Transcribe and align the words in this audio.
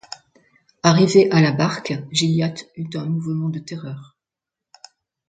Arrivé 0.81 1.29
à 1.29 1.41
la 1.41 1.51
barque, 1.51 1.93
Gilliatt 2.11 2.65
eut 2.75 2.89
un 2.97 3.05
mouvement 3.05 3.49
de 3.49 3.59
terreur. 3.59 4.17